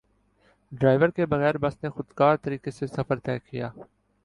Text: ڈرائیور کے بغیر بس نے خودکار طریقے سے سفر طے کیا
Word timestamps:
ڈرائیور 0.71 1.09
کے 1.15 1.25
بغیر 1.33 1.57
بس 1.63 1.77
نے 1.83 1.89
خودکار 1.89 2.35
طریقے 2.43 2.71
سے 2.71 2.87
سفر 2.87 3.19
طے 3.25 3.37
کیا 3.49 3.69